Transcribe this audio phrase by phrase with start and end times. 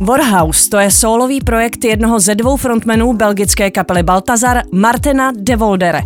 [0.00, 6.02] Warhouse to je solový projekt jednoho ze dvou frontmenů belgické kapely Baltazar, Martina de Voldere.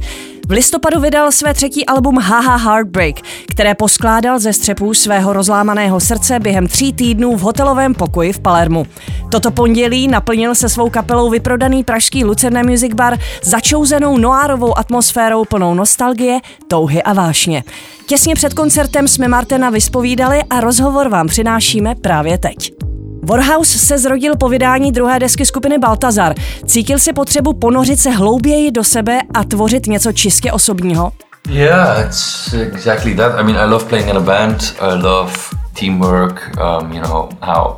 [0.48, 3.16] V listopadu vydal své třetí album Haha Heartbreak,
[3.48, 8.86] které poskládal ze střepů svého rozlámaného srdce během tří týdnů v hotelovém pokoji v Palermu.
[9.30, 15.74] Toto pondělí naplnil se svou kapelou vyprodaný pražský Lucerné Music Bar začouzenou noárovou atmosférou plnou
[15.74, 17.64] nostalgie, touhy a vášně.
[18.06, 22.89] Těsně před koncertem jsme Martina vyspovídali a rozhovor vám přinášíme právě teď.
[23.22, 26.34] Warhouse se zrodil po vydání druhé desky skupiny Baltazar.
[26.66, 31.12] Cítil si potřebu ponořit se hlouběji do sebe a tvořit něco čistě osobního?
[31.48, 33.40] Yeah, it's exactly that.
[33.40, 34.74] I mean, I love playing in a band.
[34.80, 35.32] I love
[35.80, 36.50] teamwork.
[36.56, 37.76] Um, you know how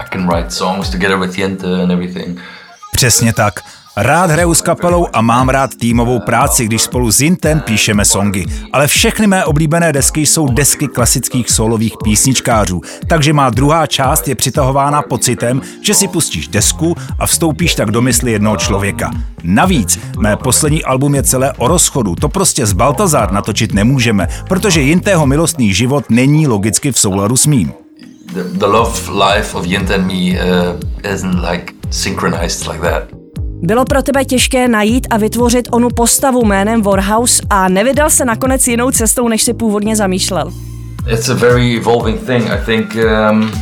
[0.00, 2.40] I can write songs together with Jente and everything.
[2.92, 3.54] Přesně tak.
[3.96, 8.44] Rád hraju s kapelou a mám rád týmovou práci, když spolu s Intem píšeme songy.
[8.72, 14.34] Ale všechny mé oblíbené desky jsou desky klasických solových písničkářů, takže má druhá část je
[14.34, 19.10] přitahována pocitem, že si pustíš desku a vstoupíš tak do mysli jednoho člověka.
[19.42, 24.80] Navíc, mé poslední album je celé o rozchodu, to prostě z Baltazar natočit nemůžeme, protože
[24.80, 27.72] Jintého milostný život není logicky v souladu s mým.
[28.32, 33.13] The, the love life of Jente and me uh, isn't like synchronized like that.
[33.62, 38.68] Bylo pro tebe těžké najít a vytvořit onu postavu jménem Warhouse a nevydal se nakonec
[38.68, 40.52] jinou cestou, než si původně zamýšlel?
[41.12, 42.46] It's a very evolving thing.
[42.50, 42.96] I think
[43.30, 43.52] um,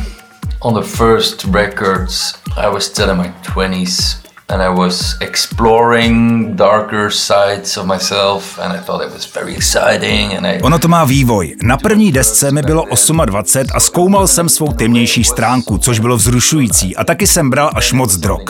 [0.59, 7.11] on the first records I was still in my 20s and I was exploring darker
[7.11, 10.61] sides of myself and I thought it was very exciting and I...
[10.61, 11.55] Ono to má vývoj.
[11.63, 12.85] Na první desce mi bylo
[13.25, 17.93] 28 a zkoumal jsem svou temnější stránku, což bylo vzrušující a taky jsem bral až
[17.93, 18.41] moc drog.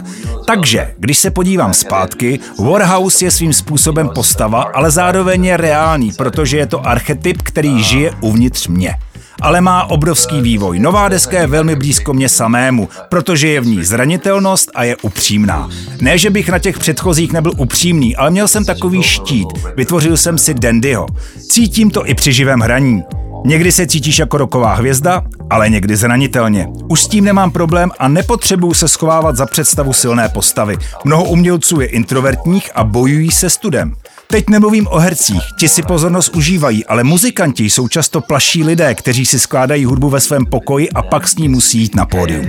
[0.47, 6.57] Takže, když se podívám zpátky, Warhouse je svým způsobem postava, ale zároveň je reálný, protože
[6.57, 8.95] je to archetyp, který žije uvnitř mě
[9.41, 10.79] ale má obrovský vývoj.
[10.79, 15.69] Nová deska je velmi blízko mě samému, protože je v ní zranitelnost a je upřímná.
[16.01, 19.47] Ne, že bych na těch předchozích nebyl upřímný, ale měl jsem takový štít.
[19.75, 21.07] Vytvořil jsem si Dandyho.
[21.49, 23.03] Cítím to i při živém hraní.
[23.45, 26.67] Někdy se cítíš jako roková hvězda, ale někdy zranitelně.
[26.89, 30.77] Už s tím nemám problém a nepotřebuju se schovávat za představu silné postavy.
[31.05, 33.93] Mnoho umělců je introvertních a bojují se studem.
[34.33, 39.25] Teď nemluvím o hercích, ti si pozornost užívají, ale muzikanti jsou často plaší lidé, kteří
[39.25, 42.45] si skládají hudbu ve svém pokoji a pak s ní musí jít na pódium.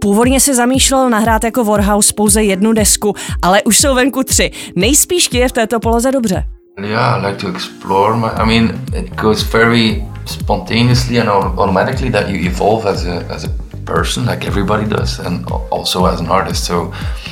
[0.00, 4.50] Původně si zamýšlel nahrát jako Warhouse pouze jednu desku, ale už jsou venku tři.
[4.76, 6.44] Nejspíš ti je v této poloze dobře.
[6.82, 8.16] Yeah, I like to explore.
[8.16, 13.44] My, I mean, it goes very spontaneously and automatically that you evolve as a, as
[13.44, 13.48] a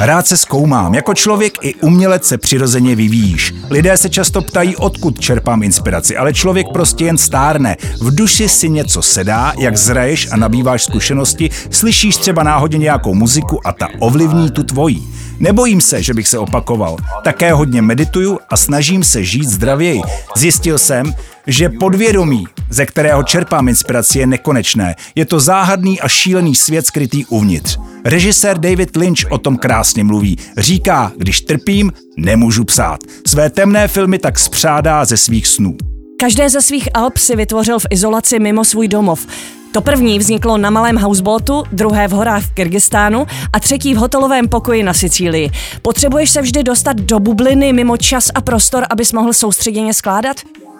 [0.00, 0.94] Rád se zkoumám.
[0.94, 3.54] Jako člověk i umělec se přirozeně vyvíjíš.
[3.70, 7.76] Lidé se často ptají, odkud čerpám inspiraci, ale člověk prostě jen stárne.
[8.00, 13.66] V duši si něco sedá, jak zraješ a nabýváš zkušenosti, slyšíš třeba náhodně nějakou muziku
[13.66, 15.08] a ta ovlivní tu tvojí.
[15.40, 16.96] Nebojím se, že bych se opakoval.
[17.24, 20.02] Také hodně medituju a snažím se žít zdravěji.
[20.36, 21.14] Zjistil jsem,
[21.48, 24.94] že podvědomí, ze kterého čerpám inspiraci, je nekonečné.
[25.14, 27.78] Je to záhadný a šílený svět skrytý uvnitř.
[28.04, 30.38] Režisér David Lynch o tom krásně mluví.
[30.56, 33.00] Říká, když trpím, nemůžu psát.
[33.26, 35.76] Své temné filmy tak spřádá ze svých snů.
[36.20, 39.26] Každé ze svých alb si vytvořil v izolaci mimo svůj domov.
[39.72, 44.48] To první vzniklo na malém houseboatu, druhé v horách v Kyrgyzstánu a třetí v hotelovém
[44.48, 45.50] pokoji na Sicílii.
[45.82, 50.36] Potřebuješ se vždy dostat do bubliny mimo čas a prostor, abys mohl soustředěně skládat?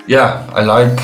[0.09, 1.03] Yeah, I like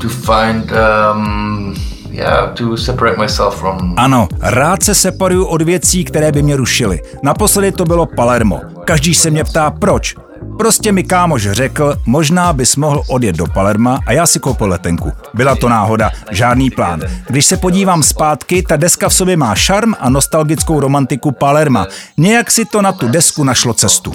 [0.00, 1.74] to find um,
[2.10, 3.94] yeah, to separate myself from...
[3.96, 7.00] Ano, rád se separuju od věcí, které by mě rušily.
[7.22, 8.60] Naposledy to bylo Palermo.
[8.84, 10.14] Každý se mě ptá, proč.
[10.58, 15.12] Prostě mi kámoš řekl, možná bys mohl odjet do Palerma a já si koupil letenku.
[15.34, 17.00] Byla to náhoda, žádný plán.
[17.28, 21.86] Když se podívám zpátky, ta deska v sobě má šarm a nostalgickou romantiku Palerma.
[22.16, 24.12] Nějak si to na tu desku našlo cestu.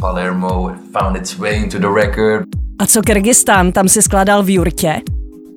[2.79, 5.01] A co Kyrgyzstán, tam si skládal v jurtě?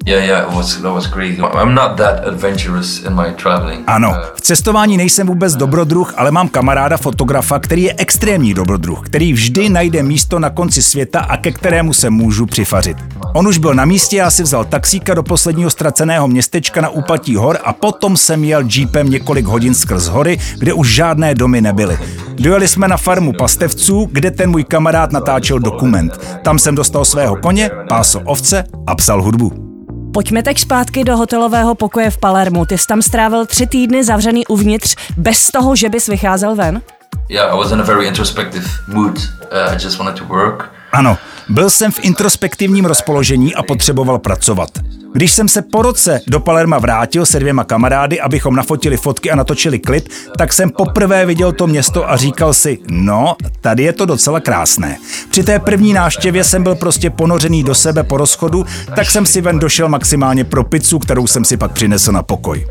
[0.06, 1.40] Yeah, yeah, it was, that was crazy.
[1.40, 3.84] I'm not that adventurous in my traveling.
[3.86, 9.32] Ano, v cestování nejsem vůbec dobrodruh, ale mám kamaráda fotografa, který je extrémní dobrodruh, který
[9.32, 12.96] vždy najde místo na konci světa a ke kterému se můžu přifařit.
[13.34, 17.36] On už byl na místě, já si vzal taxíka do posledního ztraceného městečka na úpatí
[17.36, 21.98] hor a potom jsem jel jeepem několik hodin skrz hory, kde už žádné domy nebyly.
[22.34, 26.20] Dojeli jsme na farmu pastevců, kde ten můj kamarád natáčel dokument.
[26.44, 29.71] Tam jsem dostal svého koně, pásl ovce a psal hudbu.
[30.12, 32.64] Pojďme teď zpátky do hotelového pokoje v Palermu.
[32.64, 36.82] Ty jsi tam strávil tři týdny zavřený uvnitř, bez toho, že bys vycházel ven?
[37.28, 39.18] Yeah, I was in a very introspective mood.
[39.18, 40.72] Uh, I just wanted to work.
[40.92, 41.18] Ano,
[41.48, 44.68] byl jsem v introspektivním rozpoložení a potřeboval pracovat.
[45.12, 49.36] Když jsem se po roce do Palerma vrátil se dvěma kamarády, abychom nafotili fotky a
[49.36, 54.06] natočili klip, tak jsem poprvé viděl to město a říkal si, no, tady je to
[54.06, 54.98] docela krásné.
[55.30, 58.66] Při té první návštěvě jsem byl prostě ponořený do sebe po rozchodu,
[58.96, 62.66] tak jsem si ven došel maximálně pro pizzu, kterou jsem si pak přinesl na pokoj.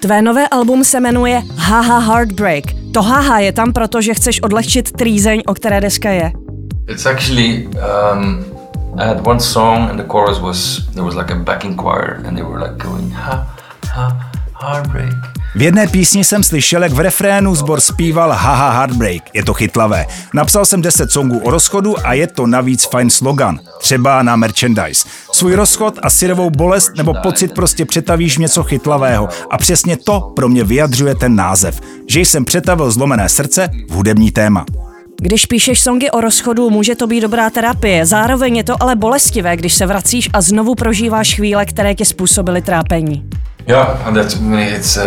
[0.00, 2.64] Tvé nové album se jmenuje Haha Heartbreak.
[2.94, 6.32] To haha je tam proto, že chceš odlehčit trýzeň, o které deska je.
[6.90, 8.44] It's actually um,
[8.98, 12.36] I had one song and the chorus was there was like a backing choir and
[12.36, 13.46] they were like going ha
[13.86, 15.14] ha heartbreak.
[15.54, 19.22] V jedné písni jsem slyšel, jak v refrénu zbor zpíval Haha Heartbreak.
[19.34, 20.06] Je to chytlavé.
[20.34, 23.58] Napsal jsem 10 songů o rozchodu a je to navíc fajn slogan.
[23.80, 25.08] Třeba na merchandise.
[25.32, 29.28] Svůj rozchod a syrovou bolest nebo pocit prostě přetavíš něco chytlavého.
[29.50, 31.80] A přesně to pro mě vyjadřuje ten název.
[32.08, 34.64] Že jsem přetavil zlomené srdce v hudební téma.
[35.22, 38.06] Když píšeš songy o rozchodu, může to být dobrá terapie.
[38.06, 42.62] Zároveň je to ale bolestivé, když se vracíš a znovu prožíváš chvíle, které ti způsobily
[42.62, 43.24] trápení.
[43.66, 44.34] Yeah, and that's
[44.76, 45.02] it's uh,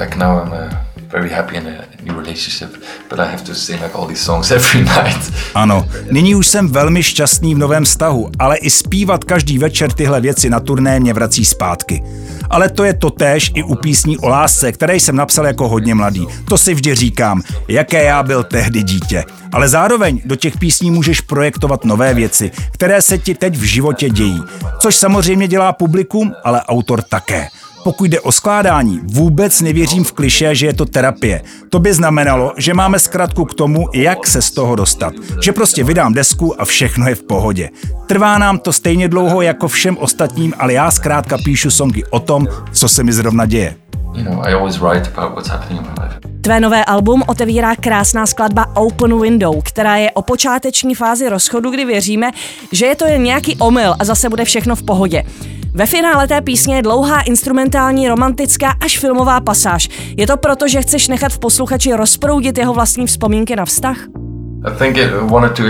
[0.00, 0.74] like now I'm uh,
[1.12, 4.50] very happy in a new relationship, but I have to sing like all these songs
[4.50, 5.32] every night.
[5.54, 10.20] Ano, nyní už jsem velmi šťastný v novém vztahu, ale i zpívat každý večer tyhle
[10.20, 12.02] věci na turné mě vrací zpátky.
[12.50, 16.26] Ale to je totéž i u písní o lásce, které jsem napsal jako hodně mladý.
[16.48, 19.24] To si vždy říkám, jaké já byl tehdy dítě.
[19.52, 24.10] Ale zároveň do těch písní můžeš projektovat nové věci, které se ti teď v životě
[24.10, 24.42] dějí.
[24.78, 27.48] Což samozřejmě dělá publikum, ale autor také.
[27.84, 31.42] Pokud jde o skládání, vůbec nevěřím v kliše, že je to terapie.
[31.70, 35.14] To by znamenalo, že máme zkratku k tomu, jak se z toho dostat.
[35.42, 37.70] Že prostě vydám desku a všechno je v pohodě.
[38.06, 42.46] Trvá nám to stejně dlouho jako všem ostatním, ale já zkrátka píšu songy o tom,
[42.72, 43.76] co se mi zrovna děje.
[46.40, 51.84] Tvé nové album otevírá krásná skladba Open Window, která je o počáteční fázi rozchodu, kdy
[51.84, 52.30] věříme,
[52.72, 55.24] že je to jen nějaký omyl a zase bude všechno v pohodě.
[55.76, 59.88] Ve finále té písně je dlouhá instrumentální, romantická až filmová pasáž.
[60.16, 64.23] Je to proto, že chceš nechat v posluchači rozproudit jeho vlastní vzpomínky na vztah?
[64.66, 65.62] I think it wanted to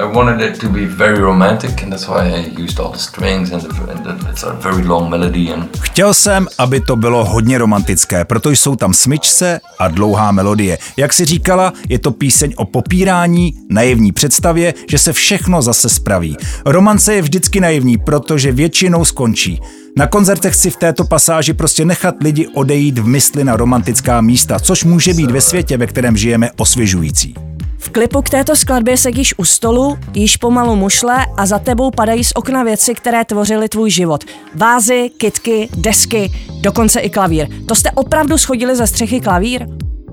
[0.00, 3.52] I wanted it to be very romantic and that's why I used all the strings
[3.52, 7.58] and, the, and it's a very long melody and Chtěl jsem, aby to bylo hodně
[7.58, 10.78] romantické, protože jsou tam smyčce a dlouhá melodie.
[10.96, 16.36] Jak si říkala, je to píseň o popírání, naivní představě, že se všechno zase spraví.
[16.64, 19.60] Romance je vždycky naivní, protože většinou skončí.
[19.96, 24.58] Na koncertech chci v této pasáži prostě nechat lidi odejít v mysli na romantická místa,
[24.58, 27.34] což může být ve světě, ve kterém žijeme, osvěžující.
[27.78, 32.24] V klipu k této skladbě sedíš u stolu, jíš pomalu mušle a za tebou padají
[32.24, 34.24] z okna věci, které tvořily tvůj život.
[34.54, 37.48] Vázy, kitky, desky, dokonce i klavír.
[37.66, 39.66] To jste opravdu schodili ze střechy klavír?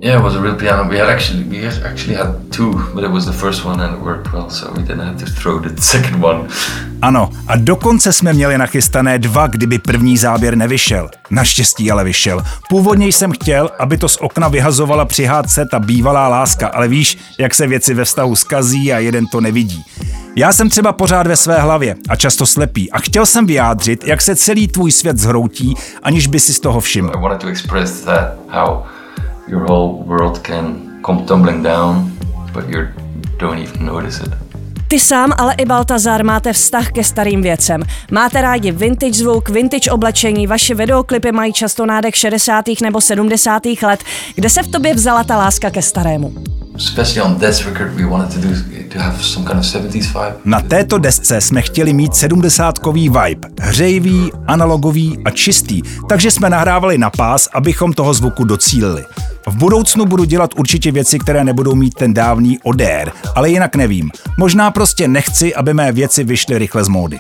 [0.06, 0.90] Yeah, it was a real piano.
[0.90, 4.02] We had actually we actually had two, but it was the first one and it
[4.02, 6.48] worked well, so we didn't have to throw the second one.
[7.02, 11.10] Ano, a dokonce jsme měli nachystané dva, kdyby první záběr nevyšel.
[11.30, 12.44] Naštěstí ale vyšel.
[12.70, 17.18] Původně jsem chtěl, aby to z okna vyhazovala při hádce ta bývalá láska, ale víš,
[17.40, 19.84] jak se věci ve vztahu skazí a jeden to nevidí.
[20.36, 24.22] Já jsem třeba pořád ve své hlavě a často slepý a chtěl jsem vyjádřit, jak
[24.22, 27.12] se celý tvůj svět zhroutí, aniž by si z toho všiml.
[27.14, 27.18] I
[29.48, 32.12] your whole world can come tumbling down,
[32.54, 32.88] but you
[33.38, 34.34] don't even notice it.
[34.88, 37.84] Ty sám, ale i Baltazar máte vztah ke starým věcem.
[38.12, 42.66] Máte rádi vintage zvuk, vintage oblečení, vaše videoklipy mají často nádech 60.
[42.82, 43.62] nebo 70.
[43.84, 44.04] let.
[44.36, 46.34] Kde se v tobě vzala ta láska ke starému?
[50.46, 56.98] Na této desce jsme chtěli mít sedmdesátkový vibe, hřejivý, analogový a čistý, takže jsme nahrávali
[56.98, 59.06] na pás, abychom toho zvuku docílili.
[59.48, 64.12] V budoucnu budu dělat určitě věci, které nebudou mít ten dávný odér, ale jinak nevím.
[64.38, 67.20] Možná prostě nechci, aby mé věci vyšly rychle z módy.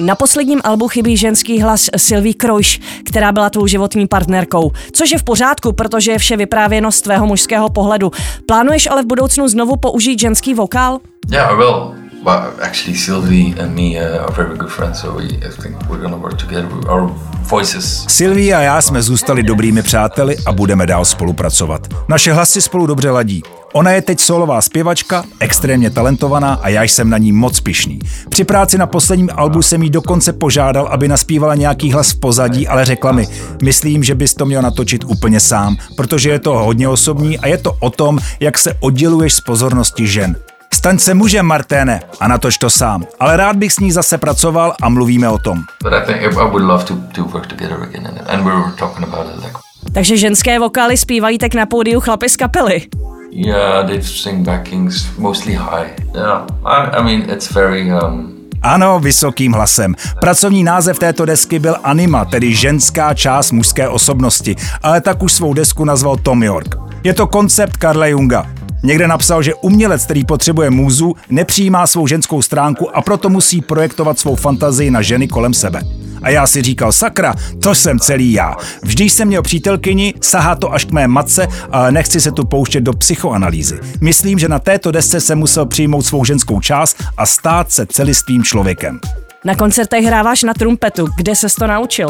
[0.00, 4.72] Na posledním albu chybí ženský hlas Sylvie Krojš, která byla tvou životní partnerkou.
[4.92, 8.10] Což je v pořádku, protože je vše vyprávěno z tvého mužského pohledu.
[8.46, 10.98] Plánuješ ale v budoucnu znovu použít ženský vokál?
[11.30, 11.94] Yeah, I will.
[12.22, 16.02] But actually, Sylvie and me uh, are very good friends, so we, I think we're
[16.02, 16.68] gonna work together.
[16.88, 17.10] Our
[17.50, 18.04] voices.
[18.08, 21.86] Sylvie a já jsme zůstali dobrými přáteli a budeme dál spolupracovat.
[22.08, 23.42] Naše hlasy spolu dobře ladí.
[23.72, 27.98] Ona je teď solová zpěvačka, extrémně talentovaná a já jsem na ní moc pišný.
[28.28, 32.68] Při práci na posledním albu jsem jí dokonce požádal, aby naspívala nějaký hlas v pozadí,
[32.68, 33.26] ale řekla mi,
[33.62, 37.58] myslím, že bys to měl natočit úplně sám, protože je to hodně osobní a je
[37.58, 40.36] to o tom, jak se odděluješ z pozornosti žen.
[40.74, 43.04] Staň se mužem, Marténe, a natoč to sám.
[43.20, 45.62] Ale rád bych s ní zase pracoval a mluvíme o tom.
[49.92, 52.82] Takže ženské vokály zpívají tak na pódiu chlapy z kapely.
[53.30, 55.90] Yeah, they sing backings mostly high.
[56.14, 59.94] Yeah, I, I mean it's very um, ano, vysokým hlasem.
[60.20, 65.54] Pracovní název této desky byl Anima, tedy ženská část mužské osobnosti, ale tak už svou
[65.54, 66.74] desku nazval Tom York.
[67.04, 68.46] Je to koncept Karla Junga.
[68.82, 74.18] Někde napsal, že umělec, který potřebuje můzu, nepřijímá svou ženskou stránku a proto musí projektovat
[74.18, 75.80] svou fantazii na ženy kolem sebe.
[76.22, 78.54] A já si říkal, sakra, to jsem celý já.
[78.82, 82.80] Vždy jsem měl přítelkyni, sahá to až k mé matce, ale nechci se tu pouštět
[82.80, 83.80] do psychoanalýzy.
[84.00, 88.44] Myslím, že na této desce jsem musel přijmout svou ženskou část a stát se celistvým
[88.44, 89.00] člověkem.
[89.44, 91.06] Na koncertech hráváš na trumpetu.
[91.16, 92.08] Kde ses to naučil?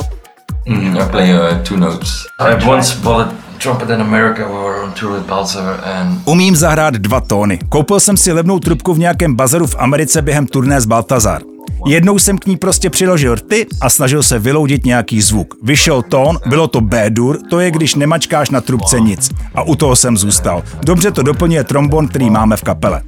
[0.67, 2.11] Mm, I play uh, two notes.
[2.39, 6.21] I once bought a trumpet in America we were on tour with Balzer and...
[6.25, 7.59] Umím zahrát dva tóny.
[7.69, 11.43] Koupil jsem si levnou trubku v nějakém bazaru v Americe během turné z Baltazar.
[11.87, 15.55] Jednou jsem k ní prostě přiložil rty a snažil se vyloudit nějaký zvuk.
[15.63, 19.31] Vyšel tón, bylo to B-dur, to je když nemačkáš na trubce nic.
[19.55, 20.63] A u toho jsem zůstal.
[20.85, 23.03] Dobře to doplňuje trombon, který máme v kapele.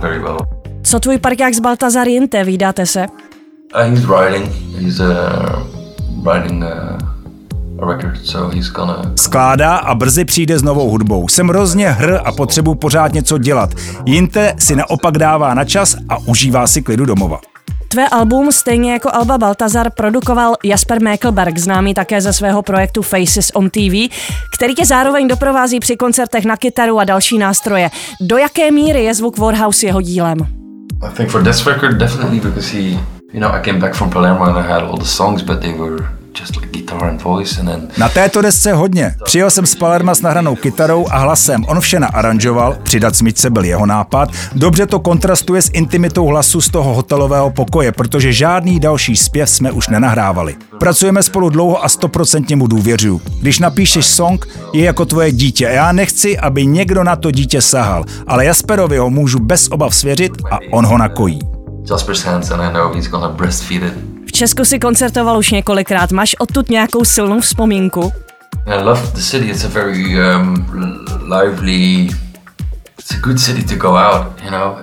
[0.00, 0.38] Very well.
[0.82, 3.06] Co tvůj parťák z Baltazar Jinte, vydáte se?
[3.06, 4.48] Uh, he's writing.
[4.78, 5.06] He's uh,
[6.24, 7.03] writing uh,
[7.78, 9.02] record, so he's gonna...
[9.16, 11.28] Skládá a brzy přijde s novou hudbou.
[11.28, 13.70] Jsem hrozně hr a potřebuji pořád něco dělat.
[14.06, 17.40] Jinte si naopak dává na čas a užívá si klidu domova.
[17.88, 23.50] Tvé album, stejně jako Alba Baltazar, produkoval Jasper Mäkelberg, známý také ze svého projektu Faces
[23.54, 24.14] on TV,
[24.54, 27.90] který tě zároveň doprovází při koncertech na kytaru a další nástroje.
[28.20, 30.38] Do jaké míry je zvuk Warhouse jeho dílem?
[31.02, 32.82] I think for this record, definitely because he,
[33.32, 35.72] you know, I came back from Palermo and I had all the songs, but they
[35.72, 36.04] were
[36.40, 37.88] just like guitar and voice and then...
[37.98, 39.14] Na této desce hodně.
[39.24, 41.64] Přijel jsem z Palerma s nahranou kytarou a hlasem.
[41.68, 44.28] On vše naaranžoval, přidat smyčce byl jeho nápad.
[44.54, 49.72] Dobře to kontrastuje s intimitou hlasu z toho hotelového pokoje, protože žádný další zpěv jsme
[49.72, 50.56] už nenahrávali.
[50.78, 53.20] Pracujeme spolu dlouho a stoprocentně mu důvěřuju.
[53.40, 55.64] Když napíšeš song, je jako tvoje dítě.
[55.64, 60.32] Já nechci, aby někdo na to dítě sahal, ale Jasperovi ho můžu bez obav svěřit
[60.50, 61.38] a on ho nakojí.
[61.90, 64.13] Jasper's hands and I know he's gonna breastfeed it.
[64.34, 66.12] Česku si koncertoval už několikrát.
[66.12, 68.12] Máš odtud nějakou silnou vzpomínku?
[68.66, 69.50] I love the city.
[69.50, 70.66] It's a very um,
[71.30, 72.08] lively
[72.98, 74.76] It's a good city to go out, you know.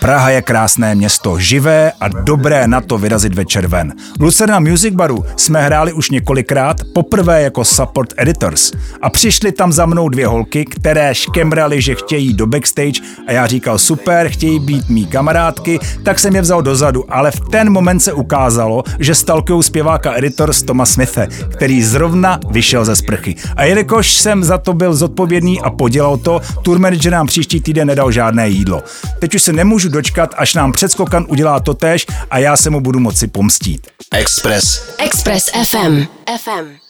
[0.00, 3.92] Praha je krásné město, živé a dobré na to vyrazit večer ven.
[4.18, 8.72] V Lucerna Music Baru jsme hráli už několikrát, poprvé jako support editors.
[9.02, 13.46] A přišli tam za mnou dvě holky, které škemrali, že chtějí do backstage a já
[13.46, 18.00] říkal super, chtějí být mý kamarádky, tak jsem je vzal dozadu, ale v ten moment
[18.00, 23.36] se ukázalo, že stalkují zpěváka editors Toma Smithe, který zrovna vyšel ze sprchy.
[23.56, 27.88] A jelikož jsem za to byl zodpovědný a podělal to, tour manager nám příští týden
[27.88, 28.82] nedal žádné jídlo.
[29.18, 33.00] Teď už se nemůžu dočkat, až nám předskokan udělá totéž a já se mu budu
[33.00, 33.86] moci pomstít.
[34.12, 34.94] Express.
[34.98, 35.76] Express FM.
[35.76, 36.06] FM.
[36.38, 36.87] FM.